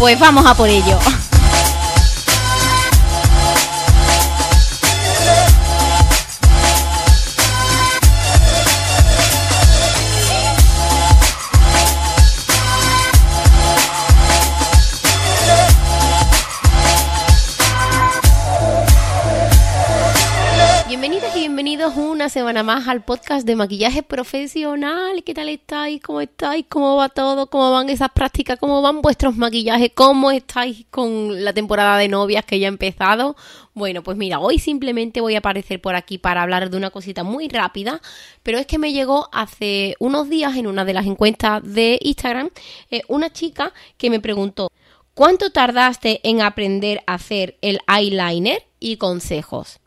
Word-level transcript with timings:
Pues 0.00 0.18
vamos 0.18 0.46
a 0.46 0.54
por 0.54 0.66
ello. 0.66 0.98
Una 22.20 22.28
semana 22.28 22.62
más 22.62 22.86
al 22.86 23.02
podcast 23.02 23.46
de 23.46 23.56
maquillaje 23.56 24.02
profesional. 24.02 25.24
¿Qué 25.24 25.32
tal 25.32 25.48
estáis? 25.48 26.02
¿Cómo 26.02 26.20
estáis? 26.20 26.66
¿Cómo 26.68 26.96
va 26.96 27.08
todo? 27.08 27.48
¿Cómo 27.48 27.70
van 27.70 27.88
esas 27.88 28.10
prácticas? 28.10 28.58
¿Cómo 28.58 28.82
van 28.82 29.00
vuestros 29.00 29.38
maquillajes? 29.38 29.92
¿Cómo 29.94 30.30
estáis 30.30 30.84
con 30.90 31.42
la 31.42 31.54
temporada 31.54 31.96
de 31.96 32.08
novias 32.08 32.44
que 32.44 32.58
ya 32.58 32.66
ha 32.66 32.68
empezado? 32.68 33.36
Bueno, 33.72 34.02
pues 34.02 34.18
mira, 34.18 34.38
hoy 34.38 34.58
simplemente 34.58 35.22
voy 35.22 35.34
a 35.34 35.38
aparecer 35.38 35.80
por 35.80 35.94
aquí 35.94 36.18
para 36.18 36.42
hablar 36.42 36.68
de 36.68 36.76
una 36.76 36.90
cosita 36.90 37.24
muy 37.24 37.48
rápida, 37.48 38.02
pero 38.42 38.58
es 38.58 38.66
que 38.66 38.76
me 38.76 38.92
llegó 38.92 39.30
hace 39.32 39.96
unos 39.98 40.28
días 40.28 40.54
en 40.58 40.66
una 40.66 40.84
de 40.84 40.92
las 40.92 41.06
encuestas 41.06 41.62
de 41.64 41.98
Instagram 42.02 42.50
eh, 42.90 43.00
una 43.08 43.32
chica 43.32 43.72
que 43.96 44.10
me 44.10 44.20
preguntó, 44.20 44.70
¿cuánto 45.14 45.52
tardaste 45.52 46.20
en 46.22 46.42
aprender 46.42 47.02
a 47.06 47.14
hacer 47.14 47.56
el 47.62 47.80
eyeliner? 47.88 48.62
Y 48.82 48.96
consejos. 48.96 49.78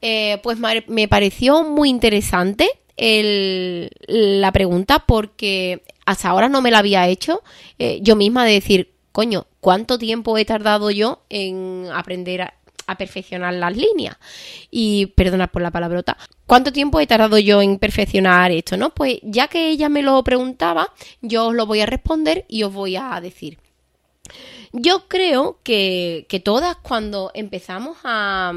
Eh, 0.00 0.38
pues 0.42 0.58
me 0.58 1.08
pareció 1.08 1.64
muy 1.64 1.88
interesante 1.88 2.68
la 2.98 4.52
pregunta 4.52 5.04
porque 5.06 5.82
hasta 6.04 6.28
ahora 6.28 6.48
no 6.48 6.60
me 6.60 6.70
la 6.70 6.78
había 6.78 7.06
hecho 7.06 7.42
eh, 7.78 8.00
yo 8.02 8.16
misma 8.16 8.44
de 8.44 8.54
decir, 8.54 8.94
coño, 9.12 9.46
¿cuánto 9.60 9.98
tiempo 9.98 10.36
he 10.36 10.44
tardado 10.44 10.90
yo 10.90 11.22
en 11.28 11.86
aprender 11.92 12.42
a, 12.42 12.54
perfeccionar 12.96 13.52
las 13.52 13.76
líneas? 13.76 14.16
Y 14.70 15.06
perdonad 15.06 15.50
por 15.50 15.60
la 15.60 15.70
palabrota. 15.70 16.16
¿Cuánto 16.46 16.72
tiempo 16.72 16.98
he 17.00 17.06
tardado 17.06 17.38
yo 17.38 17.60
en 17.60 17.78
perfeccionar 17.78 18.50
esto? 18.50 18.78
¿No? 18.78 18.94
Pues 18.94 19.18
ya 19.22 19.48
que 19.48 19.68
ella 19.68 19.90
me 19.90 20.02
lo 20.02 20.24
preguntaba, 20.24 20.94
yo 21.20 21.48
os 21.48 21.54
lo 21.54 21.66
voy 21.66 21.80
a 21.80 21.86
responder 21.86 22.46
y 22.48 22.62
os 22.62 22.72
voy 22.72 22.96
a 22.96 23.20
decir. 23.20 23.58
Yo 24.72 25.06
creo 25.06 25.58
que, 25.62 26.26
que 26.30 26.40
todas 26.40 26.76
cuando 26.76 27.30
empezamos 27.34 27.98
a, 28.04 28.54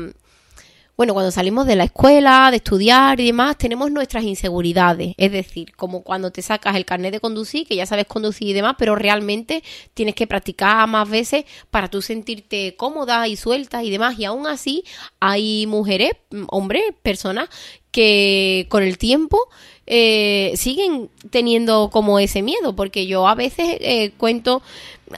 bueno, 1.01 1.15
cuando 1.15 1.31
salimos 1.31 1.65
de 1.65 1.75
la 1.75 1.85
escuela, 1.85 2.51
de 2.51 2.57
estudiar 2.57 3.19
y 3.19 3.25
demás, 3.25 3.57
tenemos 3.57 3.89
nuestras 3.89 4.23
inseguridades. 4.23 5.15
Es 5.17 5.31
decir, 5.31 5.75
como 5.75 6.03
cuando 6.03 6.29
te 6.29 6.43
sacas 6.43 6.75
el 6.75 6.85
carnet 6.85 7.11
de 7.11 7.19
conducir, 7.19 7.65
que 7.65 7.75
ya 7.75 7.87
sabes 7.87 8.05
conducir 8.05 8.49
y 8.49 8.53
demás, 8.53 8.75
pero 8.77 8.95
realmente 8.95 9.63
tienes 9.95 10.13
que 10.13 10.27
practicar 10.27 10.87
más 10.87 11.09
veces 11.09 11.45
para 11.71 11.87
tú 11.87 12.03
sentirte 12.03 12.75
cómoda 12.75 13.27
y 13.27 13.35
suelta 13.35 13.83
y 13.83 13.89
demás. 13.89 14.19
Y 14.19 14.25
aún 14.25 14.45
así 14.45 14.83
hay 15.19 15.65
mujeres, 15.65 16.11
hombres, 16.49 16.83
personas 17.01 17.49
que 17.91 18.67
con 18.69 18.83
el 18.83 18.97
tiempo 18.97 19.49
eh, 19.93 20.53
siguen 20.55 21.09
teniendo 21.31 21.89
como 21.91 22.17
ese 22.17 22.41
miedo, 22.41 22.75
porque 22.75 23.07
yo 23.07 23.27
a 23.27 23.35
veces 23.35 23.77
eh, 23.81 24.11
cuento, 24.15 24.61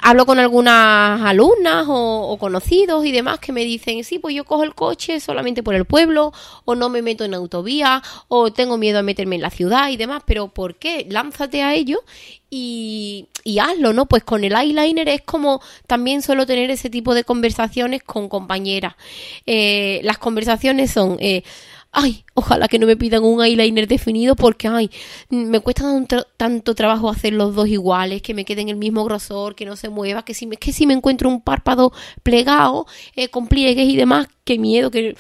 hablo 0.01 0.25
con 0.25 0.39
algunas 0.39 1.22
alumnas 1.22 1.85
o, 1.88 2.35
conocidos 2.39 3.06
y 3.06 3.11
demás 3.11 3.38
que 3.38 3.51
me 3.51 3.66
dicen, 3.66 4.03
sí, 4.03 4.17
pues 4.17 4.34
yo 4.34 4.45
cojo 4.45 4.63
el 4.63 4.73
coche 4.73 5.19
solamente 5.19 5.61
por 5.61 5.75
el 5.75 5.85
pueblo, 5.85 6.34
o 6.66 6.73
no 6.73 6.89
me 6.89 7.03
meto 7.03 7.23
en 7.23 7.35
autovía, 7.35 8.01
o 8.29 8.51
tengo 8.51 8.79
miedo 8.79 8.97
a 8.97 9.03
meterme 9.03 9.35
en 9.35 9.44
la 9.44 9.51
ciudad 9.51 9.90
y 9.90 9.97
demás, 9.97 10.23
pero 10.25 10.47
¿por 10.47 10.75
qué? 10.75 11.05
Lánzate 11.07 11.61
a 11.61 11.75
ello 11.75 12.00
y, 12.50 13.28
y, 13.44 13.59
hazlo, 13.59 13.94
¿no? 13.94 14.07
Pues 14.07 14.23
con 14.23 14.44
el 14.44 14.55
eyeliner 14.55 15.07
es 15.09 15.22
como 15.22 15.61
también 15.85 16.23
suelo 16.23 16.47
tener 16.47 16.72
ese 16.72 16.90
tipo 16.90 17.13
de 17.13 17.23
conversaciones 17.25 18.01
con 18.01 18.28
compañeras. 18.28 18.95
Eh, 19.45 20.00
las 20.03 20.17
conversaciones 20.17 20.90
son, 20.90 21.19
ay, 21.93 22.25
ojalá 22.33 22.67
que 22.67 22.79
no 22.79 22.87
me 22.87 22.97
pidan 22.97 23.23
un 23.23 23.43
eyeliner 23.43 23.87
definido 23.87 24.35
porque, 24.35 24.67
ay, 24.67 24.89
me 25.29 25.59
cuesta 25.59 25.85
tanto 26.37 26.75
trabajo 26.75 27.07
hacer 27.09 27.33
los 27.33 27.55
dos 27.55 27.67
iguales, 27.67 28.21
que 28.23 28.33
me 28.33 28.45
queden 28.45 28.67
el 28.69 28.75
mismo 28.75 29.05
grosor, 29.05 29.55
que 29.55 29.65
no 29.65 29.75
se 29.75 29.89
mueva, 29.89 30.25
que 30.25 30.33
si 30.33 30.47
me, 30.47 30.57
que 30.57 30.73
si 30.73 30.87
me 30.87 30.95
encuentro 30.95 31.29
un 31.29 31.41
párpado 31.41 31.93
plegado, 32.23 32.87
eh, 33.15 33.29
con 33.29 33.47
pliegues 33.47 33.87
y 33.87 33.95
demás, 33.95 34.27
qué 34.43 34.59
miedo, 34.59 34.91
que... 34.91 35.15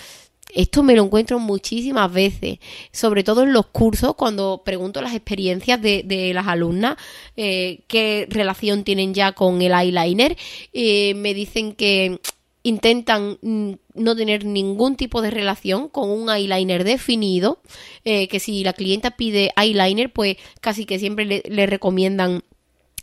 Esto 0.55 0.83
me 0.83 0.95
lo 0.95 1.03
encuentro 1.03 1.39
muchísimas 1.39 2.13
veces, 2.13 2.59
sobre 2.91 3.23
todo 3.23 3.41
en 3.41 3.53
los 3.53 3.65
cursos, 3.67 4.13
cuando 4.13 4.61
pregunto 4.63 5.01
las 5.01 5.15
experiencias 5.15 5.81
de, 5.81 6.31
las 6.31 6.45
alumnas, 6.45 6.95
eh, 7.35 7.85
qué 7.87 8.27
relación 8.29 8.83
tienen 8.83 9.15
ya 9.15 9.31
con 9.31 9.63
el 9.63 9.73
eyeliner. 9.73 10.37
Eh, 10.71 11.15
me 11.15 11.33
dicen 11.33 11.73
que 11.73 12.19
intentan 12.63 13.37
mm, 13.41 13.73
no 13.95 14.15
tener 14.15 14.45
ningún 14.45 14.95
tipo 14.95 15.21
de 15.21 15.29
relación 15.29 15.89
con 15.89 16.09
un 16.09 16.29
eyeliner 16.29 16.83
definido, 16.85 17.59
eh, 18.05 18.27
que 18.29 18.39
si 18.39 18.63
la 18.63 18.73
clienta 18.73 19.11
pide 19.11 19.51
eyeliner, 19.57 20.11
pues 20.11 20.37
casi 20.61 20.85
que 20.85 20.97
siempre 20.97 21.25
le, 21.25 21.65
recomiendan 21.67 22.43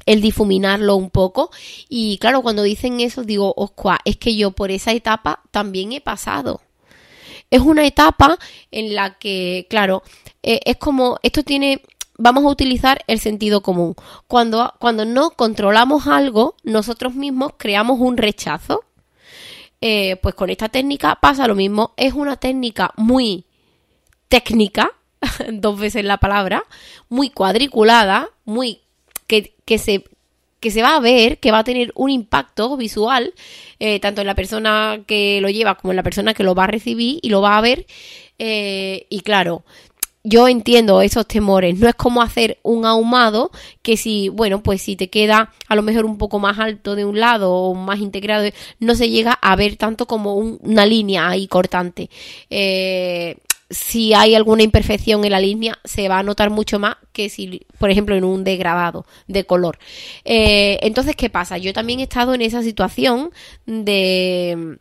el 0.06 0.22
difuminarlo 0.22 0.96
un 0.96 1.10
poco 1.10 1.50
y 1.88 2.16
claro, 2.18 2.42
cuando 2.42 2.62
dicen 2.62 3.00
eso 3.00 3.22
digo, 3.22 3.52
oscua, 3.56 4.00
es 4.06 4.16
que 4.16 4.34
yo 4.34 4.50
por 4.50 4.70
esa 4.70 4.92
etapa 4.92 5.42
también 5.50 5.92
he 5.92 6.00
pasado. 6.00 6.62
Es 7.50 7.60
una 7.60 7.84
etapa 7.86 8.38
en 8.70 8.94
la 8.94 9.18
que, 9.18 9.66
claro, 9.68 10.02
eh, 10.42 10.60
es 10.64 10.76
como, 10.76 11.18
esto 11.22 11.42
tiene, 11.42 11.82
vamos 12.16 12.44
a 12.44 12.48
utilizar 12.48 13.04
el 13.08 13.18
sentido 13.18 13.60
común. 13.60 13.94
Cuando, 14.28 14.72
cuando 14.78 15.04
no 15.04 15.32
controlamos 15.32 16.06
algo, 16.06 16.54
nosotros 16.62 17.14
mismos 17.14 17.52
creamos 17.58 17.98
un 18.00 18.16
rechazo 18.16 18.84
eh, 19.80 20.16
pues 20.16 20.34
con 20.34 20.50
esta 20.50 20.68
técnica 20.68 21.18
pasa 21.20 21.46
lo 21.46 21.54
mismo. 21.54 21.92
Es 21.96 22.14
una 22.14 22.36
técnica 22.36 22.92
muy 22.96 23.44
técnica, 24.28 24.92
dos 25.52 25.78
veces 25.78 26.04
la 26.04 26.18
palabra, 26.18 26.64
muy 27.08 27.30
cuadriculada, 27.30 28.28
muy 28.44 28.80
que, 29.26 29.54
que 29.64 29.78
se 29.78 30.04
que 30.60 30.70
se 30.70 30.82
va 30.82 30.96
a 30.96 31.00
ver, 31.00 31.38
que 31.38 31.50
va 31.50 31.60
a 31.60 31.64
tener 31.64 31.90
un 31.94 32.10
impacto 32.10 32.76
visual, 32.76 33.32
eh, 33.78 33.98
tanto 33.98 34.20
en 34.20 34.26
la 34.26 34.34
persona 34.34 35.00
que 35.06 35.40
lo 35.40 35.48
lleva 35.48 35.74
como 35.74 35.92
en 35.92 35.96
la 35.96 36.02
persona 36.02 36.34
que 36.34 36.44
lo 36.44 36.54
va 36.54 36.64
a 36.64 36.66
recibir 36.66 37.18
y 37.22 37.30
lo 37.30 37.40
va 37.40 37.56
a 37.56 37.62
ver. 37.62 37.86
Eh, 38.38 39.06
y 39.08 39.20
claro, 39.22 39.64
yo 40.22 40.48
entiendo 40.48 41.02
esos 41.02 41.26
temores. 41.26 41.78
No 41.78 41.88
es 41.88 41.94
como 41.94 42.22
hacer 42.22 42.58
un 42.62 42.84
ahumado 42.84 43.50
que 43.82 43.96
si, 43.96 44.28
bueno, 44.28 44.62
pues 44.62 44.82
si 44.82 44.96
te 44.96 45.08
queda 45.08 45.52
a 45.68 45.74
lo 45.74 45.82
mejor 45.82 46.04
un 46.04 46.18
poco 46.18 46.38
más 46.38 46.58
alto 46.58 46.94
de 46.94 47.04
un 47.04 47.20
lado 47.20 47.52
o 47.52 47.74
más 47.74 48.00
integrado, 48.00 48.48
no 48.78 48.94
se 48.94 49.08
llega 49.08 49.32
a 49.32 49.56
ver 49.56 49.76
tanto 49.76 50.06
como 50.06 50.34
una 50.36 50.86
línea 50.86 51.28
ahí 51.28 51.46
cortante. 51.48 52.10
Eh, 52.50 53.36
si 53.70 54.14
hay 54.14 54.34
alguna 54.34 54.64
imperfección 54.64 55.24
en 55.24 55.30
la 55.30 55.40
línea, 55.40 55.78
se 55.84 56.08
va 56.08 56.18
a 56.18 56.22
notar 56.24 56.50
mucho 56.50 56.78
más 56.80 56.96
que 57.12 57.28
si, 57.28 57.62
por 57.78 57.90
ejemplo, 57.90 58.16
en 58.16 58.24
un 58.24 58.42
degradado 58.42 59.06
de 59.28 59.44
color. 59.44 59.78
Eh, 60.24 60.78
entonces, 60.82 61.14
¿qué 61.16 61.30
pasa? 61.30 61.56
Yo 61.56 61.72
también 61.72 62.00
he 62.00 62.04
estado 62.04 62.34
en 62.34 62.42
esa 62.42 62.62
situación 62.62 63.30
de 63.66 64.78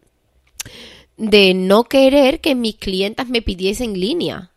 de 1.17 1.53
no 1.53 1.83
querer 1.83 2.39
que 2.39 2.55
mis 2.55 2.75
clientas 2.75 3.27
me 3.27 3.41
pidiesen 3.41 3.99
línea 3.99 4.51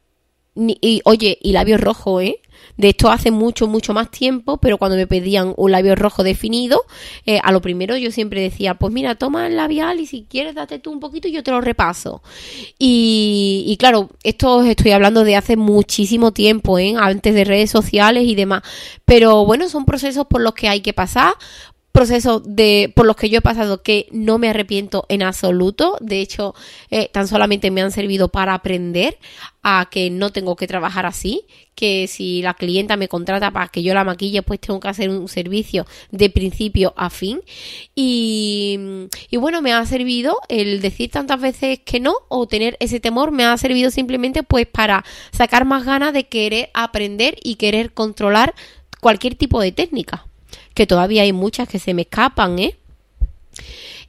y, 0.54 1.00
oye, 1.04 1.38
y 1.40 1.52
labios 1.52 1.80
rojos, 1.80 2.22
¿eh? 2.22 2.40
de 2.76 2.90
esto 2.90 3.10
hace 3.10 3.30
mucho, 3.30 3.66
mucho 3.66 3.94
más 3.94 4.10
tiempo, 4.10 4.58
pero 4.58 4.78
cuando 4.78 4.96
me 4.96 5.06
pedían 5.06 5.54
un 5.56 5.70
labio 5.70 5.94
rojo 5.94 6.22
definido, 6.22 6.82
eh, 7.26 7.40
a 7.42 7.52
lo 7.52 7.60
primero 7.60 7.96
yo 7.96 8.10
siempre 8.10 8.40
decía, 8.40 8.74
pues 8.74 8.92
mira, 8.92 9.14
toma 9.14 9.46
el 9.46 9.56
labial 9.56 10.00
y 10.00 10.06
si 10.06 10.24
quieres 10.28 10.54
date 10.54 10.78
tú 10.78 10.90
un 10.90 11.00
poquito 11.00 11.28
y 11.28 11.32
yo 11.32 11.42
te 11.42 11.50
lo 11.50 11.60
repaso. 11.60 12.22
Y, 12.78 13.64
y 13.66 13.76
claro, 13.76 14.10
esto 14.22 14.56
os 14.56 14.66
estoy 14.66 14.92
hablando 14.92 15.24
de 15.24 15.36
hace 15.36 15.56
muchísimo 15.56 16.32
tiempo, 16.32 16.78
¿eh? 16.78 16.94
antes 16.98 17.34
de 17.34 17.44
redes 17.44 17.70
sociales 17.70 18.24
y 18.24 18.34
demás. 18.34 18.62
Pero 19.04 19.44
bueno, 19.44 19.68
son 19.68 19.84
procesos 19.84 20.26
por 20.26 20.40
los 20.40 20.54
que 20.54 20.68
hay 20.68 20.80
que 20.80 20.92
pasar, 20.92 21.34
procesos 21.92 22.42
de 22.44 22.90
por 22.96 23.06
los 23.06 23.16
que 23.16 23.28
yo 23.28 23.38
he 23.38 23.42
pasado 23.42 23.82
que 23.82 24.08
no 24.10 24.38
me 24.38 24.48
arrepiento 24.48 25.04
en 25.08 25.22
absoluto. 25.22 25.98
De 26.00 26.20
hecho, 26.20 26.54
eh, 26.90 27.08
tan 27.12 27.28
solamente 27.28 27.70
me 27.70 27.82
han 27.82 27.92
servido 27.92 28.28
para 28.28 28.54
aprender 28.54 29.18
a 29.62 29.88
que 29.90 30.10
no 30.10 30.32
tengo 30.32 30.56
que 30.56 30.66
trabajar 30.66 31.06
así, 31.06 31.44
que 31.74 32.08
si 32.08 32.42
la 32.42 32.54
clienta 32.54 32.96
me 32.96 33.08
contrata 33.08 33.50
para 33.50 33.68
que 33.68 33.82
yo 33.82 33.94
la 33.94 34.04
maquille, 34.04 34.42
pues 34.42 34.58
tengo 34.58 34.80
que 34.80 34.88
hacer 34.88 35.10
un 35.10 35.28
servicio 35.28 35.86
de 36.10 36.30
principio 36.30 36.94
a 36.96 37.10
fin. 37.10 37.42
Y, 37.94 39.06
y 39.30 39.36
bueno, 39.36 39.60
me 39.62 39.72
ha 39.72 39.84
servido 39.86 40.40
el 40.48 40.80
decir 40.80 41.10
tantas 41.10 41.40
veces 41.40 41.80
que 41.84 42.00
no 42.00 42.14
o 42.28 42.46
tener 42.46 42.76
ese 42.80 43.00
temor, 43.00 43.30
me 43.32 43.44
ha 43.44 43.56
servido 43.58 43.90
simplemente 43.90 44.42
pues 44.42 44.66
para 44.66 45.04
sacar 45.30 45.66
más 45.66 45.84
ganas 45.84 46.14
de 46.14 46.24
querer 46.24 46.70
aprender 46.74 47.36
y 47.42 47.56
querer 47.56 47.92
controlar 47.92 48.54
cualquier 49.00 49.34
tipo 49.34 49.60
de 49.60 49.72
técnica 49.72 50.26
que 50.74 50.86
todavía 50.86 51.22
hay 51.22 51.32
muchas 51.32 51.68
que 51.68 51.78
se 51.78 51.94
me 51.94 52.02
escapan, 52.02 52.58
¿eh? 52.58 52.76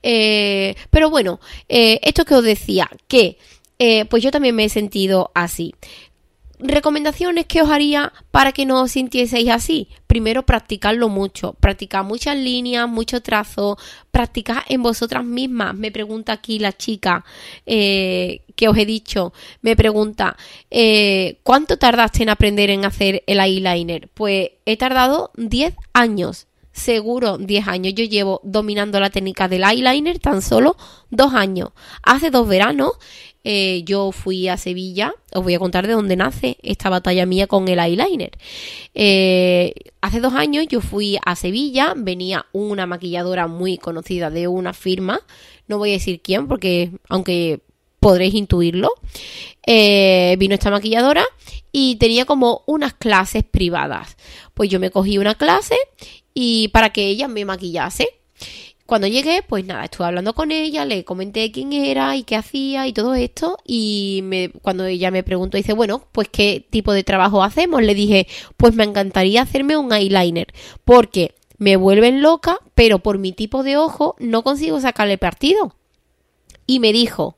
eh 0.02 0.76
pero 0.90 1.10
bueno, 1.10 1.40
eh, 1.70 2.00
esto 2.04 2.26
que 2.26 2.36
os 2.36 2.44
decía, 2.44 2.90
que 3.08 3.38
eh, 3.80 4.06
pues 4.06 4.24
yo 4.24 4.32
también 4.32 4.56
me 4.56 4.66
he 4.66 4.70
sentido 4.70 5.32
así. 5.34 5.74
Recomendaciones 6.66 7.46
que 7.46 7.62
os 7.62 7.70
haría 7.70 8.14
para 8.32 8.54
que 8.54 8.66
no 8.66 8.82
os 8.82 8.92
sintieseis 8.92 9.50
así. 9.50 9.90
Primero, 10.08 10.44
practicarlo 10.44 11.10
mucho. 11.10 11.54
Practicar 11.60 12.06
muchas 12.06 12.38
líneas, 12.38 12.88
mucho 12.88 13.22
trazo. 13.22 13.78
Practicar 14.12 14.64
en 14.70 14.82
vosotras 14.82 15.26
mismas. 15.26 15.76
Me 15.76 15.92
pregunta 15.92 16.32
aquí 16.32 16.60
la 16.60 16.72
chica 16.72 17.26
que 17.66 18.68
os 18.68 18.78
he 18.78 18.86
dicho. 18.86 19.34
Me 19.62 19.76
pregunta, 19.76 20.38
¿cuánto 21.44 21.78
tardaste 21.78 22.24
en 22.24 22.30
aprender 22.30 22.70
en 22.70 22.86
hacer 22.86 23.24
el 23.28 23.42
eyeliner? 23.42 24.08
Pues 24.14 24.52
he 24.66 24.78
tardado 24.78 25.32
10 25.36 25.76
años 25.92 26.48
seguro 26.74 27.38
10 27.38 27.68
años. 27.68 27.94
Yo 27.96 28.04
llevo 28.04 28.42
dominando 28.44 29.00
la 29.00 29.10
técnica 29.10 29.48
del 29.48 29.64
eyeliner 29.64 30.20
tan 30.20 30.42
solo 30.42 30.76
dos 31.10 31.34
años. 31.34 31.70
Hace 32.02 32.32
dos 32.32 32.48
veranos 32.48 32.94
eh, 33.44 33.84
yo 33.86 34.12
fui 34.12 34.48
a 34.48 34.58
Sevilla. 34.58 35.14
Os 35.34 35.44
voy 35.44 35.54
a 35.54 35.60
contar 35.60 35.88
de 35.88 35.94
dónde 35.94 36.16
nace 36.16 36.58
esta 36.64 36.90
batalla 36.90 37.26
mía 37.26 37.48
con 37.48 37.68
el 37.68 37.80
eyeliner. 37.80 38.32
Eh, 38.94 39.74
hace 40.02 40.20
dos 40.20 40.34
años 40.34 40.68
yo 40.68 40.82
fui 40.82 41.18
a 41.24 41.36
Sevilla. 41.36 41.94
Venía 41.96 42.46
una 42.52 42.86
maquilladora 42.86 43.48
muy 43.48 43.78
conocida 43.78 44.30
de 44.30 44.48
una 44.48 44.74
firma. 44.74 45.22
No 45.68 45.78
voy 45.78 45.92
a 45.92 45.94
decir 45.94 46.22
quién 46.22 46.48
porque 46.48 46.92
aunque 47.08 47.62
podréis 48.04 48.34
intuirlo. 48.34 48.90
Eh, 49.66 50.36
vino 50.38 50.56
esta 50.56 50.70
maquilladora 50.70 51.26
y 51.72 51.96
tenía 51.96 52.26
como 52.26 52.64
unas 52.68 52.94
clases 52.94 53.44
privadas. 53.44 54.18
Pues 54.54 54.70
yo 54.70 54.80
me 54.80 54.92
cogí 54.92 55.18
una 55.18 55.36
clase 55.36 55.78
y 56.34 56.70
para 56.70 56.92
que 56.92 57.08
ella 57.08 57.28
me 57.28 57.46
maquillase. 57.46 58.08
Cuando 58.86 59.08
llegué, 59.08 59.42
pues 59.48 59.66
nada, 59.66 59.86
estuve 59.86 60.08
hablando 60.08 60.34
con 60.34 60.52
ella, 60.52 60.84
le 60.84 61.06
comenté 61.06 61.52
quién 61.52 61.72
era 61.72 62.16
y 62.18 62.24
qué 62.24 62.36
hacía 62.36 62.86
y 62.86 62.94
todo 62.94 63.16
esto. 63.16 63.58
Y 63.66 64.20
me, 64.24 64.50
cuando 64.62 64.86
ella 64.86 65.10
me 65.10 65.24
preguntó, 65.24 65.58
dice, 65.58 65.74
bueno, 65.74 66.06
pues 66.12 66.28
qué 66.30 66.66
tipo 66.70 66.92
de 66.92 67.04
trabajo 67.04 67.44
hacemos, 67.44 67.82
le 67.82 67.96
dije, 67.96 68.28
pues 68.58 68.74
me 68.74 68.84
encantaría 68.84 69.42
hacerme 69.42 69.78
un 69.78 69.94
eyeliner, 69.94 70.48
porque 70.84 71.34
me 71.58 71.78
vuelven 71.78 72.22
loca, 72.22 72.60
pero 72.76 73.00
por 73.00 73.20
mi 73.20 73.32
tipo 73.32 73.64
de 73.64 73.78
ojo 73.78 74.16
no 74.20 74.44
consigo 74.44 74.82
sacarle 74.82 75.18
partido. 75.18 75.76
Y 76.68 76.80
me 76.80 76.92
dijo, 76.92 77.38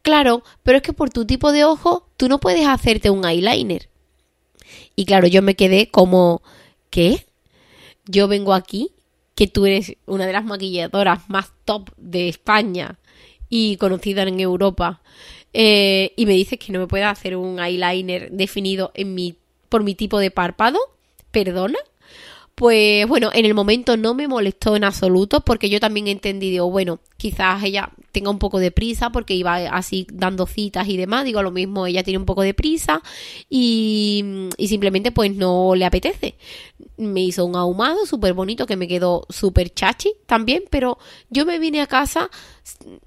claro, 0.00 0.42
pero 0.62 0.78
es 0.78 0.82
que 0.82 0.94
por 0.94 1.10
tu 1.10 1.26
tipo 1.26 1.52
de 1.52 1.64
ojo 1.64 2.08
tú 2.16 2.28
no 2.28 2.40
puedes 2.40 2.66
hacerte 2.66 3.10
un 3.10 3.26
eyeliner. 3.26 3.90
Y 4.94 5.04
claro, 5.04 5.26
yo 5.26 5.42
me 5.42 5.54
quedé 5.54 5.90
como, 5.90 6.42
¿qué? 6.88 7.25
Yo 8.06 8.28
vengo 8.28 8.54
aquí, 8.54 8.92
que 9.34 9.46
tú 9.46 9.66
eres 9.66 9.96
una 10.06 10.26
de 10.26 10.32
las 10.32 10.44
maquilladoras 10.44 11.28
más 11.28 11.52
top 11.64 11.90
de 11.96 12.28
España 12.28 12.98
y 13.48 13.76
conocida 13.76 14.22
en 14.22 14.40
Europa, 14.40 15.02
eh, 15.52 16.12
y 16.16 16.26
me 16.26 16.34
dices 16.34 16.58
que 16.58 16.72
no 16.72 16.80
me 16.80 16.86
pueda 16.86 17.10
hacer 17.10 17.36
un 17.36 17.60
eyeliner 17.60 18.30
definido 18.30 18.90
en 18.94 19.14
mi, 19.14 19.36
por 19.68 19.82
mi 19.84 19.94
tipo 19.94 20.18
de 20.18 20.30
párpado, 20.30 20.78
perdona. 21.30 21.78
Pues 22.54 23.06
bueno, 23.06 23.30
en 23.34 23.44
el 23.44 23.54
momento 23.54 23.96
no 23.98 24.14
me 24.14 24.28
molestó 24.28 24.76
en 24.76 24.84
absoluto 24.84 25.40
porque 25.42 25.68
yo 25.68 25.78
también 25.78 26.08
entendí, 26.08 26.50
digo, 26.50 26.70
bueno, 26.70 27.00
quizás 27.18 27.62
ella 27.62 27.90
tenga 28.16 28.30
un 28.30 28.38
poco 28.38 28.58
de 28.58 28.70
prisa 28.70 29.10
porque 29.10 29.34
iba 29.34 29.56
así 29.56 30.06
dando 30.10 30.46
citas 30.46 30.88
y 30.88 30.96
demás, 30.96 31.26
digo, 31.26 31.42
lo 31.42 31.50
mismo 31.50 31.86
ella 31.86 32.02
tiene 32.02 32.16
un 32.16 32.24
poco 32.24 32.40
de 32.40 32.54
prisa 32.54 33.02
y, 33.50 34.48
y 34.56 34.68
simplemente 34.68 35.12
pues 35.12 35.36
no 35.36 35.74
le 35.74 35.84
apetece 35.84 36.36
me 36.96 37.22
hizo 37.22 37.44
un 37.44 37.56
ahumado 37.56 38.06
súper 38.06 38.32
bonito 38.32 38.66
que 38.66 38.76
me 38.76 38.88
quedó 38.88 39.26
súper 39.28 39.72
chachi 39.72 40.14
también, 40.26 40.64
pero 40.70 40.98
yo 41.30 41.44
me 41.44 41.58
vine 41.58 41.80
a 41.80 41.86
casa 41.86 42.30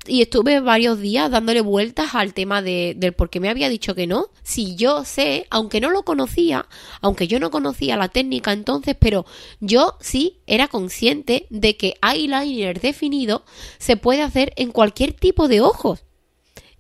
y 0.08 0.22
estuve 0.22 0.60
varios 0.60 1.00
días 1.00 1.30
dándole 1.30 1.62
vueltas 1.62 2.16
al 2.16 2.34
tema 2.34 2.62
de, 2.62 2.94
del 2.98 3.14
por 3.14 3.30
qué 3.30 3.40
me 3.40 3.50
había 3.50 3.70
dicho 3.70 3.96
que 3.96 4.08
no. 4.08 4.28
Si 4.44 4.76
yo 4.76 5.04
sé, 5.06 5.48
aunque 5.50 5.82
no 5.82 5.90
lo 5.90 6.04
conocía, 6.04 6.68
aunque 7.02 7.28
yo 7.28 7.40
no 7.40 7.52
conocía 7.52 7.98
la 7.98 8.10
técnica 8.10 8.54
entonces, 8.54 8.96
pero 8.98 9.26
yo 9.60 9.98
sí 10.00 10.38
era 10.48 10.68
consciente 10.68 11.46
de 11.50 11.76
que 11.76 11.96
eyeliner 12.02 12.80
definido 12.80 13.44
se 13.80 13.98
puede 13.98 14.22
hacer 14.22 14.54
en 14.56 14.72
cualquier 14.72 14.99
tipo 15.08 15.48
de 15.48 15.62
ojos. 15.62 16.06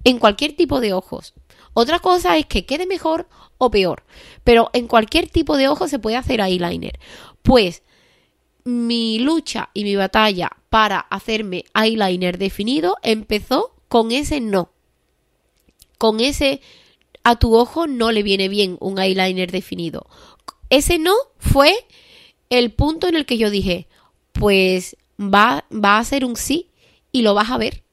En 0.03 0.19
cualquier 0.19 0.55
tipo 0.55 0.79
de 0.79 0.93
ojos. 0.93 1.33
Otra 1.73 1.99
cosa 1.99 2.37
es 2.37 2.45
que 2.45 2.65
quede 2.65 2.85
mejor 2.85 3.27
o 3.57 3.69
peor. 3.71 4.03
Pero 4.43 4.69
en 4.73 4.87
cualquier 4.87 5.29
tipo 5.29 5.57
de 5.57 5.67
ojo 5.67 5.87
se 5.87 5.99
puede 5.99 6.17
hacer 6.17 6.39
eyeliner. 6.39 6.99
Pues 7.41 7.83
mi 8.63 9.19
lucha 9.19 9.69
y 9.73 9.83
mi 9.83 9.95
batalla 9.95 10.51
para 10.69 10.99
hacerme 10.99 11.65
eyeliner 11.73 12.37
definido 12.37 12.97
empezó 13.03 13.75
con 13.87 14.11
ese 14.11 14.39
no. 14.41 14.71
Con 15.97 16.19
ese 16.19 16.61
a 17.23 17.37
tu 17.37 17.55
ojo 17.55 17.87
no 17.87 18.11
le 18.11 18.23
viene 18.23 18.47
bien 18.47 18.77
un 18.79 18.99
eyeliner 18.99 19.51
definido. 19.51 20.07
Ese 20.69 20.99
no 20.99 21.13
fue 21.37 21.73
el 22.49 22.71
punto 22.71 23.07
en 23.07 23.15
el 23.15 23.25
que 23.25 23.37
yo 23.37 23.49
dije, 23.49 23.87
pues 24.31 24.95
va, 25.19 25.65
va 25.71 25.97
a 25.97 26.03
ser 26.03 26.25
un 26.25 26.35
sí 26.35 26.69
y 27.11 27.21
lo 27.21 27.33
vas 27.33 27.49
a 27.49 27.57
ver. 27.57 27.83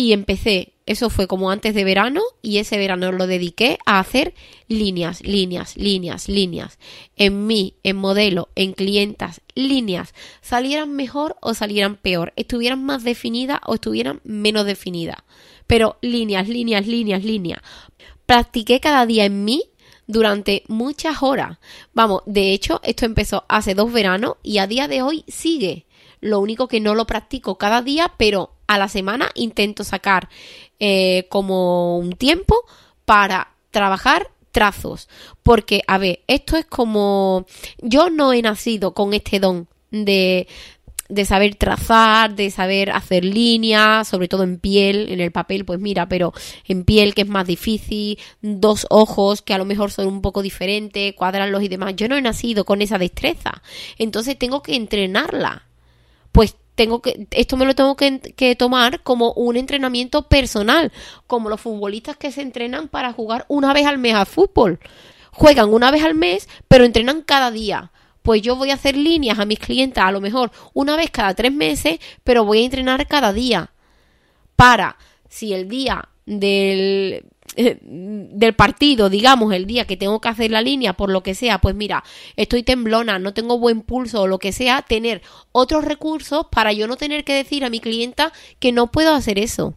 Y 0.00 0.14
empecé 0.14 0.72
eso 0.86 1.10
fue 1.10 1.26
como 1.26 1.50
antes 1.50 1.74
de 1.74 1.84
verano 1.84 2.22
y 2.40 2.56
ese 2.56 2.78
verano 2.78 3.12
lo 3.12 3.26
dediqué 3.26 3.78
a 3.84 3.98
hacer 3.98 4.32
líneas, 4.66 5.20
líneas, 5.20 5.76
líneas, 5.76 6.26
líneas. 6.26 6.78
En 7.16 7.46
mí, 7.46 7.74
en 7.82 7.98
modelo, 7.98 8.48
en 8.54 8.72
clientas, 8.72 9.42
líneas. 9.54 10.14
Salieran 10.40 10.96
mejor 10.96 11.36
o 11.42 11.52
salieran 11.52 11.96
peor. 11.96 12.32
Estuvieran 12.36 12.82
más 12.82 13.04
definidas 13.04 13.60
o 13.66 13.74
estuvieran 13.74 14.22
menos 14.24 14.64
definidas. 14.64 15.18
Pero 15.66 15.98
líneas, 16.00 16.48
líneas, 16.48 16.86
líneas, 16.86 17.24
líneas. 17.24 17.60
Practiqué 18.24 18.80
cada 18.80 19.04
día 19.04 19.26
en 19.26 19.44
mí 19.44 19.64
durante 20.06 20.64
muchas 20.66 21.22
horas. 21.22 21.58
Vamos, 21.92 22.22
de 22.24 22.54
hecho, 22.54 22.80
esto 22.84 23.04
empezó 23.04 23.44
hace 23.50 23.74
dos 23.74 23.92
veranos 23.92 24.36
y 24.42 24.56
a 24.58 24.66
día 24.66 24.88
de 24.88 25.02
hoy 25.02 25.24
sigue. 25.28 25.84
Lo 26.20 26.40
único 26.40 26.68
que 26.68 26.80
no 26.80 26.94
lo 26.94 27.06
practico 27.06 27.58
cada 27.58 27.82
día, 27.82 28.14
pero 28.16 28.56
a 28.70 28.78
la 28.78 28.86
semana 28.86 29.30
intento 29.34 29.82
sacar 29.82 30.28
eh, 30.78 31.26
como 31.28 31.98
un 31.98 32.12
tiempo 32.12 32.54
para 33.04 33.48
trabajar 33.72 34.30
trazos. 34.52 35.08
Porque, 35.42 35.82
a 35.88 35.98
ver, 35.98 36.20
esto 36.28 36.56
es 36.56 36.66
como... 36.66 37.46
Yo 37.78 38.10
no 38.10 38.32
he 38.32 38.42
nacido 38.42 38.94
con 38.94 39.12
este 39.12 39.40
don 39.40 39.66
de, 39.90 40.46
de 41.08 41.24
saber 41.24 41.56
trazar, 41.56 42.36
de 42.36 42.52
saber 42.52 42.92
hacer 42.92 43.24
líneas, 43.24 44.06
sobre 44.06 44.28
todo 44.28 44.44
en 44.44 44.60
piel, 44.60 45.08
en 45.10 45.20
el 45.20 45.32
papel, 45.32 45.64
pues 45.64 45.80
mira, 45.80 46.08
pero 46.08 46.32
en 46.68 46.84
piel 46.84 47.12
que 47.12 47.22
es 47.22 47.28
más 47.28 47.48
difícil, 47.48 48.20
dos 48.40 48.86
ojos 48.88 49.42
que 49.42 49.52
a 49.52 49.58
lo 49.58 49.64
mejor 49.64 49.90
son 49.90 50.06
un 50.06 50.22
poco 50.22 50.42
diferentes, 50.42 51.12
cuadrarlos 51.14 51.64
y 51.64 51.68
demás. 51.68 51.96
Yo 51.96 52.06
no 52.06 52.16
he 52.16 52.22
nacido 52.22 52.64
con 52.64 52.82
esa 52.82 52.98
destreza, 52.98 53.62
entonces 53.98 54.38
tengo 54.38 54.62
que 54.62 54.76
entrenarla. 54.76 55.66
Pues 56.30 56.54
tengo 56.80 57.02
que, 57.02 57.26
esto 57.32 57.58
me 57.58 57.66
lo 57.66 57.74
tengo 57.74 57.94
que, 57.94 58.56
tomar 58.56 59.02
como 59.02 59.34
un 59.34 59.58
entrenamiento 59.58 60.28
personal, 60.28 60.90
como 61.26 61.50
los 61.50 61.60
futbolistas 61.60 62.16
que 62.16 62.32
se 62.32 62.40
entrenan 62.40 62.88
para 62.88 63.12
jugar 63.12 63.44
una 63.48 63.74
vez 63.74 63.84
al 63.84 63.98
mes 63.98 64.14
a 64.14 64.24
fútbol. 64.24 64.80
Juegan 65.30 65.74
una 65.74 65.90
vez 65.90 66.02
al 66.02 66.14
mes, 66.14 66.48
pero 66.68 66.86
entrenan 66.86 67.20
cada 67.20 67.50
día. 67.50 67.92
Pues 68.22 68.40
yo 68.40 68.56
voy 68.56 68.70
a 68.70 68.74
hacer 68.74 68.96
líneas 68.96 69.38
a 69.38 69.44
mis 69.44 69.58
clientes 69.58 70.02
a 70.02 70.10
lo 70.10 70.22
mejor 70.22 70.52
una 70.72 70.96
vez 70.96 71.10
cada 71.10 71.34
tres 71.34 71.52
meses, 71.52 72.00
pero 72.24 72.46
voy 72.46 72.62
a 72.62 72.64
entrenar 72.64 73.06
cada 73.06 73.34
día. 73.34 73.72
Para, 74.56 74.96
si 75.28 75.52
el 75.52 75.68
día 75.68 76.08
del 76.24 77.26
eh, 77.56 77.78
del 77.82 78.54
partido, 78.54 79.10
digamos, 79.10 79.52
el 79.52 79.66
día 79.66 79.86
que 79.86 79.96
tengo 79.96 80.20
que 80.20 80.28
hacer 80.28 80.50
la 80.50 80.62
línea, 80.62 80.92
por 80.92 81.10
lo 81.10 81.22
que 81.22 81.34
sea, 81.34 81.58
pues 81.58 81.74
mira, 81.74 82.04
estoy 82.36 82.62
temblona, 82.62 83.18
no 83.18 83.34
tengo 83.34 83.58
buen 83.58 83.82
pulso 83.82 84.22
o 84.22 84.26
lo 84.26 84.38
que 84.38 84.52
sea, 84.52 84.82
tener 84.82 85.22
otros 85.52 85.84
recursos 85.84 86.46
para 86.50 86.72
yo 86.72 86.86
no 86.86 86.96
tener 86.96 87.24
que 87.24 87.34
decir 87.34 87.64
a 87.64 87.70
mi 87.70 87.80
clienta 87.80 88.32
que 88.60 88.72
no 88.72 88.92
puedo 88.92 89.14
hacer 89.14 89.38
eso. 89.38 89.74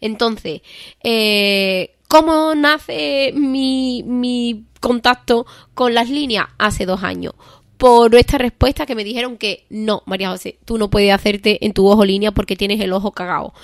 Entonces, 0.00 0.62
eh, 1.02 1.96
¿cómo 2.08 2.54
nace 2.54 3.32
mi, 3.34 4.04
mi 4.06 4.64
contacto 4.80 5.46
con 5.74 5.94
las 5.94 6.08
líneas? 6.08 6.46
Hace 6.58 6.86
dos 6.86 7.02
años 7.02 7.34
por 7.80 8.14
esta 8.14 8.36
respuesta 8.36 8.84
que 8.84 8.94
me 8.94 9.04
dijeron 9.04 9.38
que 9.38 9.64
no, 9.70 10.02
María 10.04 10.28
José, 10.28 10.58
tú 10.66 10.76
no 10.76 10.90
puedes 10.90 11.14
hacerte 11.14 11.64
en 11.64 11.72
tu 11.72 11.88
ojo 11.88 12.04
línea 12.04 12.30
porque 12.30 12.54
tienes 12.54 12.78
el 12.78 12.92
ojo 12.92 13.12
cagado. 13.12 13.54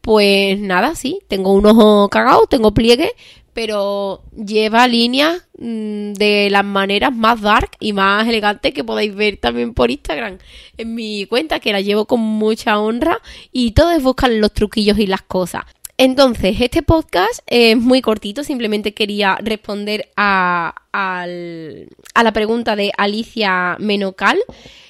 Pues 0.00 0.58
nada, 0.58 0.94
sí, 0.94 1.20
tengo 1.28 1.52
un 1.52 1.66
ojo 1.66 2.08
cagado, 2.08 2.46
tengo 2.46 2.72
pliegue, 2.72 3.12
pero 3.52 4.22
lleva 4.34 4.88
líneas 4.88 5.46
mm, 5.58 6.14
de 6.14 6.48
las 6.50 6.64
maneras 6.64 7.14
más 7.14 7.42
dark 7.42 7.72
y 7.78 7.92
más 7.92 8.26
elegantes 8.26 8.72
que 8.72 8.82
podéis 8.82 9.14
ver 9.14 9.36
también 9.36 9.74
por 9.74 9.90
Instagram 9.90 10.38
en 10.78 10.94
mi 10.94 11.26
cuenta, 11.26 11.60
que 11.60 11.72
la 11.72 11.82
llevo 11.82 12.06
con 12.06 12.20
mucha 12.20 12.80
honra 12.80 13.20
y 13.52 13.72
todos 13.72 14.02
buscan 14.02 14.40
los 14.40 14.54
truquillos 14.54 14.98
y 14.98 15.06
las 15.06 15.20
cosas. 15.20 15.64
Entonces, 15.98 16.60
este 16.60 16.82
podcast 16.82 17.40
es 17.46 17.78
muy 17.78 18.02
cortito, 18.02 18.44
simplemente 18.44 18.92
quería 18.92 19.36
responder 19.36 20.10
a, 20.16 20.74
la 20.92 22.32
pregunta 22.32 22.76
de 22.76 22.92
Alicia 22.96 23.76
Menocal. 23.78 24.38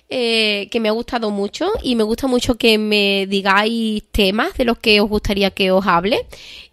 Eh, 0.08 0.68
que 0.70 0.78
me 0.78 0.88
ha 0.88 0.92
gustado 0.92 1.32
mucho 1.32 1.68
y 1.82 1.96
me 1.96 2.04
gusta 2.04 2.28
mucho 2.28 2.54
que 2.54 2.78
me 2.78 3.26
digáis 3.26 4.04
temas 4.12 4.54
de 4.56 4.64
los 4.64 4.78
que 4.78 5.00
os 5.00 5.08
gustaría 5.08 5.50
que 5.50 5.72
os 5.72 5.84
hable. 5.84 6.26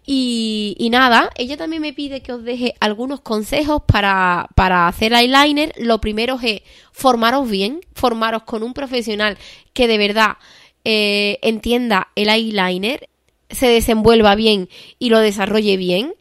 Y, 0.06 0.88
nada, 0.92 1.30
ella 1.34 1.56
también 1.56 1.82
me 1.82 1.92
pide 1.92 2.20
que 2.20 2.32
os 2.32 2.44
deje 2.44 2.74
algunos 2.78 3.20
consejos 3.22 3.82
para, 3.86 4.48
para 4.54 4.86
hacer 4.86 5.12
eyeliner. 5.12 5.72
Lo 5.78 6.00
primero 6.00 6.38
es 6.40 6.62
formaros 6.92 7.50
bien, 7.50 7.80
formaros 7.92 8.44
con 8.44 8.62
un 8.62 8.72
profesional 8.72 9.36
que 9.72 9.88
de 9.88 9.98
verdad 9.98 10.36
eh, 10.84 11.38
entienda 11.42 12.08
el 12.14 12.28
eyeliner 12.28 13.08
se 13.54 13.66
desenvuelva 13.66 14.34
bien 14.34 14.68
y 14.98 15.10
lo 15.10 15.18
desarrolle 15.20 15.76
bien. 15.76 16.14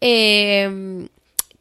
Eh, 0.00 1.08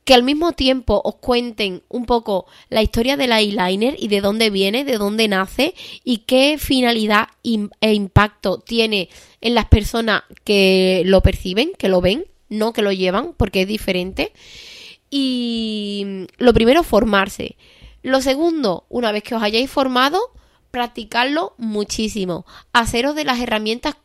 que 0.07 0.13
al 0.13 0.23
mismo 0.23 0.53
tiempo 0.53 1.01
os 1.03 1.15
cuenten 1.15 1.83
un 1.89 2.05
poco 2.05 2.45
la 2.69 2.81
historia 2.81 3.17
del 3.17 3.33
eyeliner 3.33 3.93
y 3.99 4.07
de 4.07 4.21
dónde 4.21 4.49
viene, 4.49 4.85
de 4.85 4.97
dónde 4.97 5.27
nace 5.27 5.75
y 6.05 6.19
qué 6.19 6.57
finalidad 6.57 7.27
e 7.43 7.93
impacto 7.93 8.59
tiene 8.59 9.09
en 9.41 9.53
las 9.53 9.65
personas 9.65 10.23
que 10.45 11.03
lo 11.05 11.19
perciben, 11.19 11.71
que 11.77 11.89
lo 11.89 11.99
ven, 11.99 12.23
no 12.47 12.71
que 12.71 12.83
lo 12.83 12.93
llevan, 12.93 13.33
porque 13.35 13.63
es 13.63 13.67
diferente. 13.67 14.31
Y 15.09 16.27
lo 16.37 16.53
primero, 16.53 16.83
formarse. 16.83 17.57
Lo 18.01 18.21
segundo, 18.21 18.85
una 18.87 19.11
vez 19.11 19.23
que 19.23 19.35
os 19.35 19.43
hayáis 19.43 19.69
formado, 19.69 20.21
practicarlo 20.71 21.53
muchísimo. 21.57 22.45
Haceros 22.71 23.13
de 23.13 23.25
las 23.25 23.41
herramientas 23.41 23.97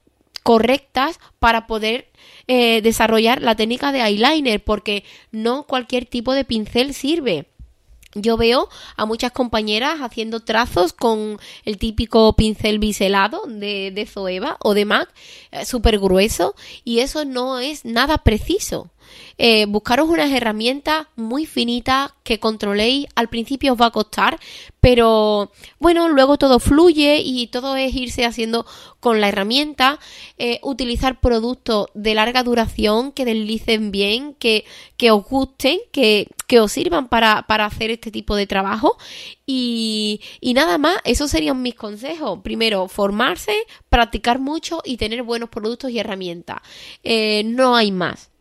correctas 0.42 1.18
para 1.38 1.66
poder 1.66 2.10
eh, 2.46 2.80
desarrollar 2.82 3.42
la 3.42 3.56
técnica 3.56 3.92
de 3.92 4.00
eyeliner, 4.00 4.62
porque 4.62 5.04
no 5.30 5.64
cualquier 5.64 6.06
tipo 6.06 6.32
de 6.34 6.44
pincel 6.44 6.94
sirve. 6.94 7.46
Yo 8.14 8.36
veo 8.36 8.68
a 8.96 9.06
muchas 9.06 9.32
compañeras 9.32 10.00
haciendo 10.00 10.40
trazos 10.40 10.92
con 10.92 11.38
el 11.64 11.78
típico 11.78 12.34
pincel 12.36 12.78
biselado 12.78 13.42
de, 13.46 13.90
de 13.90 14.06
Zoeva 14.06 14.58
o 14.60 14.74
de 14.74 14.84
MAC, 14.84 15.08
eh, 15.50 15.64
súper 15.64 15.98
grueso, 15.98 16.54
y 16.84 16.98
eso 16.98 17.24
no 17.24 17.58
es 17.58 17.86
nada 17.86 18.18
preciso. 18.18 18.90
Eh, 19.38 19.66
buscaros 19.66 20.08
unas 20.08 20.30
herramientas 20.30 21.06
muy 21.16 21.46
finitas 21.46 22.12
que 22.22 22.38
controléis. 22.38 23.06
Al 23.14 23.28
principio 23.28 23.72
os 23.72 23.80
va 23.80 23.86
a 23.86 23.90
costar, 23.90 24.38
pero 24.80 25.52
bueno, 25.78 26.08
luego 26.08 26.38
todo 26.38 26.58
fluye 26.58 27.22
y 27.24 27.46
todo 27.48 27.76
es 27.76 27.94
irse 27.94 28.24
haciendo 28.24 28.66
con 29.00 29.20
la 29.20 29.28
herramienta. 29.28 29.98
Eh, 30.38 30.60
utilizar 30.62 31.20
productos 31.20 31.86
de 31.94 32.14
larga 32.14 32.42
duración 32.42 33.12
que 33.12 33.24
deslicen 33.24 33.90
bien, 33.90 34.34
que, 34.34 34.64
que 34.96 35.10
os 35.10 35.24
gusten, 35.24 35.78
que, 35.92 36.28
que 36.46 36.60
os 36.60 36.72
sirvan 36.72 37.08
para, 37.08 37.42
para, 37.46 37.66
hacer 37.66 37.90
este 37.90 38.10
tipo 38.10 38.36
de 38.36 38.46
trabajo. 38.46 38.96
Y, 39.46 40.20
y 40.40 40.54
nada 40.54 40.78
más, 40.78 40.96
esos 41.04 41.30
serían 41.30 41.62
mis 41.62 41.74
consejos. 41.74 42.40
Primero, 42.42 42.88
formarse, 42.88 43.54
practicar 43.88 44.38
mucho 44.38 44.82
y 44.84 44.96
tener 44.96 45.22
buenos 45.22 45.48
productos 45.48 45.90
y 45.90 45.98
herramientas. 45.98 46.58
Eh, 47.02 47.42
no 47.44 47.76
hay 47.76 47.92
más. 47.92 48.31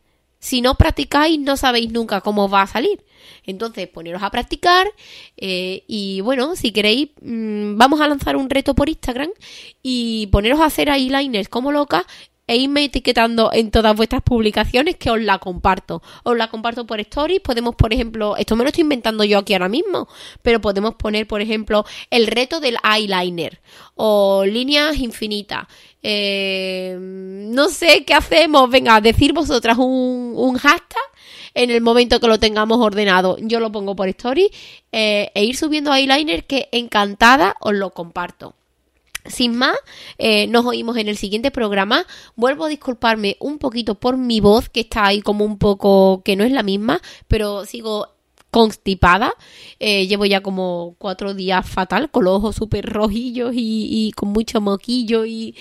Si 0.42 0.60
no 0.60 0.76
practicáis, 0.76 1.40
no 1.40 1.56
sabéis 1.56 1.92
nunca 1.92 2.22
cómo 2.22 2.50
va 2.50 2.64
a 2.64 2.68
salir. 2.68 3.06
Entonces, 3.46 3.88
poneros 3.88 4.24
a 4.24 4.32
practicar 4.32 4.88
eh, 5.38 5.84
y 5.88 6.22
bueno, 6.22 6.56
si 6.56 6.72
queréis, 6.72 7.10
mm, 7.22 7.78
vamos 7.78 8.02
a 8.02 8.08
lanzar 8.08 8.36
un 8.36 8.50
reto 8.50 8.74
por 8.74 8.90
Instagram 8.90 9.30
y 9.84 10.28
poneros 10.32 10.60
a 10.60 10.66
hacer 10.66 10.90
eyeliners 10.90 11.48
como 11.48 11.72
locas 11.72 12.06
e 12.48 12.58
irme 12.58 12.84
etiquetando 12.84 13.52
en 13.54 13.72
todas 13.72 13.96
vuestras 13.96 14.24
publicaciones 14.24 14.98
que 14.98 15.10
os 15.10 15.22
la 15.22 15.38
comparto. 15.38 16.02
Os 16.24 16.36
la 16.36 16.50
comparto 16.50 16.86
por 16.86 17.00
stories. 17.00 17.40
Podemos, 17.40 17.76
por 17.76 17.94
ejemplo, 17.94 18.36
esto 18.36 18.56
me 18.56 18.64
lo 18.64 18.70
estoy 18.70 18.82
inventando 18.82 19.24
yo 19.24 19.38
aquí 19.38 19.54
ahora 19.54 19.70
mismo, 19.70 20.10
pero 20.42 20.60
podemos 20.60 20.96
poner, 20.96 21.28
por 21.28 21.40
ejemplo, 21.40 21.86
el 22.10 22.28
reto 22.28 22.60
del 22.60 22.78
eyeliner 22.84 23.62
o 23.96 24.44
líneas 24.46 24.98
infinitas. 24.98 25.68
Eh, 26.04 26.98
no 27.00 27.70
sé 27.70 28.04
qué 28.06 28.14
hacemos. 28.14 28.70
Venga, 28.70 29.02
decir 29.02 29.34
vosotras 29.34 29.78
un, 29.78 30.34
un, 30.36 30.58
hashtag 30.58 31.04
en 31.54 31.70
el 31.70 31.82
momento 31.82 32.20
que 32.20 32.28
lo 32.28 32.40
tengamos 32.40 32.80
ordenado. 32.80 33.38
Yo 33.40 33.60
lo 33.60 33.72
pongo 33.72 33.96
por 33.96 34.08
story 34.10 34.52
eh, 34.92 35.32
e 35.34 35.44
ir 35.44 35.56
subiendo 35.56 35.94
eyeliner 35.94 36.46
que 36.46 36.70
encantada 36.72 37.56
os 37.60 37.74
lo 37.74 37.92
comparto. 37.92 38.56
Sin 39.26 39.56
más, 39.56 39.78
eh, 40.18 40.48
nos 40.48 40.66
oímos 40.66 40.98
en 40.98 41.08
el 41.08 41.16
siguiente 41.18 41.52
programa. 41.52 42.08
Vuelvo 42.36 42.66
a 42.66 42.70
disculparme 42.70 43.38
un 43.40 43.60
poquito 43.60 43.94
por 43.96 44.18
mi 44.18 44.40
voz, 44.40 44.70
que 44.70 44.80
está 44.80 45.06
ahí 45.06 45.22
como 45.22 45.46
un 45.46 45.60
poco, 45.60 46.24
que 46.26 46.36
no 46.36 46.44
es 46.44 46.52
la 46.52 46.64
misma, 46.64 47.02
pero 47.28 47.66
sigo 47.66 48.08
constipada. 48.52 49.34
Eh, 49.80 50.08
llevo 50.08 50.26
ya 50.26 50.42
como 50.42 50.96
cuatro 51.00 51.34
días 51.34 51.68
fatal, 51.68 52.12
con 52.12 52.26
los 52.26 52.36
ojos 52.36 52.56
súper 52.56 52.86
rojillos 52.86 53.54
y, 53.56 54.12
con 54.16 54.30
mucho 54.30 54.62
moquillo 54.62 55.26
y, 55.26 55.56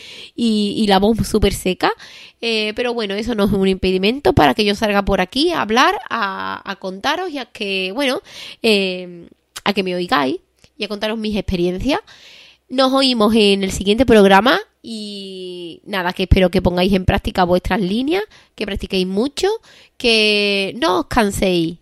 la 0.87 0.99
voz 0.99 1.19
súper 1.27 1.55
seca. 1.55 1.93
Eh, 2.41 2.73
pero 2.77 2.93
bueno, 2.93 3.15
eso 3.15 3.35
no 3.35 3.45
es 3.45 3.53
un 3.53 3.69
impedimento 3.69 4.33
para 4.33 4.55
que 4.55 4.65
yo 4.65 4.75
salga 4.75 5.05
por 5.05 5.21
aquí 5.21 5.53
a 5.53 5.63
hablar, 5.63 5.99
a, 6.11 6.61
a 6.69 6.77
contaros 6.77 7.31
y 7.31 7.39
a 7.39 7.47
que, 7.47 7.93
bueno, 7.93 8.21
a 9.65 9.73
que 9.73 9.83
me 9.83 9.95
oigáis 9.95 10.41
y 10.77 10.85
a 10.85 10.89
contaros 10.89 11.19
mis 11.19 11.37
experiencias. 11.37 12.01
Nos 12.69 12.93
oímos 12.93 13.35
en 13.35 13.65
el 13.65 13.73
siguiente 13.73 14.07
programa 14.07 14.61
y 14.83 15.83
nada, 15.85 16.13
que 16.13 16.23
espero 16.25 16.51
que 16.51 16.63
pongáis 16.63 16.93
en 16.93 17.05
práctica 17.05 17.45
vuestras 17.45 17.81
líneas, 17.81 18.23
que 18.55 18.65
practiquéis 18.65 19.07
mucho, 19.07 19.49
que 19.97 20.75
no 20.81 21.01
os 21.01 21.07
canséis. 21.07 21.80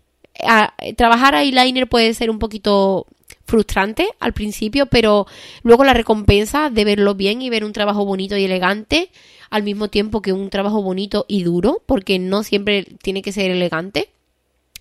Trabajar 0.96 1.34
eyeliner 1.34 1.88
puede 1.88 2.14
ser 2.14 2.30
un 2.30 2.38
poquito 2.38 3.06
frustrante 3.46 4.08
al 4.20 4.34
principio, 4.34 4.86
pero 4.86 5.26
luego 5.62 5.84
la 5.84 5.94
recompensa 5.94 6.70
de 6.70 6.84
verlo 6.84 7.14
bien 7.14 7.42
y 7.42 7.50
ver 7.50 7.64
un 7.64 7.72
trabajo 7.72 8.04
bonito 8.04 8.36
y 8.36 8.44
elegante 8.44 9.10
al 9.50 9.62
mismo 9.62 9.88
tiempo 9.88 10.20
que 10.20 10.32
un 10.32 10.50
trabajo 10.50 10.82
bonito 10.82 11.24
y 11.26 11.42
duro, 11.42 11.82
porque 11.86 12.18
no 12.18 12.42
siempre 12.42 12.84
tiene 13.02 13.22
que 13.22 13.32
ser 13.32 13.50
elegante 13.50 14.10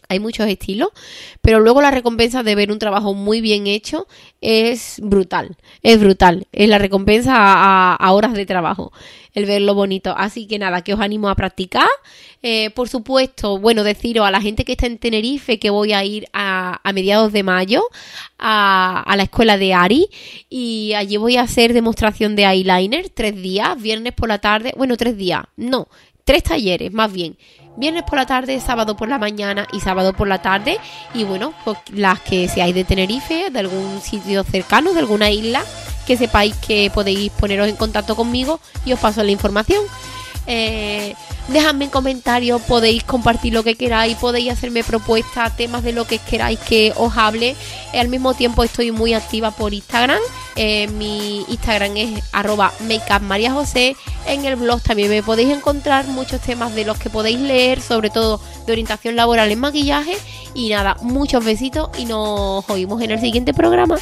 hay 0.10 0.20
muchos 0.20 0.48
estilos, 0.48 0.90
pero 1.42 1.60
luego 1.60 1.82
la 1.82 1.92
recompensa 1.92 2.44
de 2.44 2.56
ver 2.56 2.72
un 2.72 2.80
trabajo 2.80 3.14
muy 3.14 3.42
bien 3.42 3.68
hecho 3.68 4.08
es 4.42 5.00
brutal, 5.04 5.58
es 5.84 6.00
brutal, 6.00 6.48
es 6.52 6.70
la 6.70 6.78
recompensa 6.78 7.34
a, 7.36 8.12
horas 8.12 8.34
de 8.34 8.46
trabajo, 8.46 8.92
el 9.34 9.46
verlo 9.46 9.74
bonito. 9.76 10.14
Así 10.18 10.48
que 10.48 10.60
nada, 10.60 10.82
que 10.82 10.94
os 10.94 11.00
animo 11.00 11.30
a 11.30 11.36
practicar. 11.36 11.88
Eh, 12.42 12.70
por 12.72 12.88
supuesto, 12.88 13.58
bueno, 13.58 13.84
deciros 13.84 14.26
a 14.26 14.32
la 14.32 14.42
gente 14.42 14.64
que 14.64 14.74
está 14.74 14.86
en 14.86 15.00
Tenerife 15.00 15.60
que 15.60 15.70
voy 15.70 15.94
a 15.94 16.04
ir 16.04 16.28
a, 16.34 16.80
mediados 16.94 17.34
de 17.34 17.44
mayo 17.44 17.84
a, 18.38 19.04
a, 19.06 19.16
la 19.18 19.24
escuela 19.24 19.58
de 19.58 19.74
Ari 19.74 20.08
y 20.50 20.94
allí 20.94 21.18
voy 21.18 21.38
a 21.38 21.42
hacer 21.42 21.74
demostración 21.74 22.36
de 22.36 22.46
eyeliner 22.46 23.10
tres 23.10 23.36
días, 23.36 23.82
viernes 23.82 24.14
por 24.14 24.30
la 24.30 24.40
tarde, 24.40 24.74
bueno, 24.78 24.96
tres 24.98 25.18
días, 25.18 25.44
no, 25.58 25.88
tres 26.28 26.44
talleres 26.44 26.92
más 26.92 27.12
bien 27.12 27.38
viernes 27.78 28.04
por 28.04 28.18
la 28.18 28.26
tarde, 28.26 28.60
sábado 28.60 28.98
por 28.98 29.08
la 29.08 29.18
mañana 29.18 29.68
y 29.72 29.80
sábado 29.80 30.12
por 30.14 30.28
la 30.28 30.42
tarde. 30.42 30.78
Y 31.14 31.24
bueno, 31.24 31.54
pues 31.64 31.78
las 31.94 32.20
que 32.20 32.50
seáis 32.50 32.76
de 32.76 32.84
Tenerife, 32.84 33.50
de 33.50 33.60
algún 33.60 34.02
sitio 34.02 34.44
cercano, 34.44 34.94
de 34.94 35.00
alguna 35.00 35.30
isla, 35.30 35.64
que 36.06 36.18
sepáis 36.18 36.56
que 36.56 36.92
podéis 36.94 37.32
poneros 37.32 37.70
en 37.70 37.76
contacto 37.76 38.16
conmigo 38.16 38.60
y 38.84 38.94
os 38.94 39.00
paso 39.00 39.24
la 39.24 39.32
información. 39.32 39.84
Eh, 40.48 41.16
Dejadme 41.48 41.86
en 41.86 41.92
comentarios, 41.92 42.62
podéis 42.62 43.06
compartir 43.06 43.54
lo 43.54 43.64
que 43.64 43.76
queráis, 43.76 44.18
podéis 44.18 44.52
hacerme 44.52 44.84
propuestas, 44.84 45.56
temas 45.56 45.82
de 45.82 45.94
lo 45.94 46.06
que 46.06 46.20
queráis 46.20 46.60
que 46.60 46.92
os 46.98 47.16
hable. 47.16 47.56
Al 47.94 48.10
mismo 48.10 48.34
tiempo 48.34 48.66
estoy 48.66 48.92
muy 48.92 49.14
activa 49.14 49.52
por 49.52 49.74
Instagram. 49.74 50.20
Eh, 50.58 50.90
mi 50.90 51.46
Instagram 51.48 51.96
es 51.96 52.24
arroba 52.34 52.74
makeupmariajosé. 52.82 53.96
En 54.28 54.44
el 54.44 54.58
blog 54.58 54.82
también 54.82 55.10
me 55.10 55.24
podéis 55.24 55.56
encontrar 55.56 56.06
muchos 56.08 56.42
temas 56.42 56.76
de 56.76 56.84
los 56.84 56.98
que 56.98 57.10
podéis 57.10 57.40
leer, 57.40 57.82
sobre 57.82 58.10
todo 58.10 58.42
de 58.66 58.74
orientación 58.74 59.16
laboral 59.16 59.50
en 59.50 59.60
maquillaje. 59.60 60.18
Y 60.54 60.70
nada, 60.70 60.98
muchos 61.02 61.46
besitos 61.46 61.90
y 61.98 62.04
nos 62.04 62.70
oímos 62.70 63.02
en 63.02 63.12
el 63.12 63.22
siguiente 63.22 63.54
programa. 63.54 63.98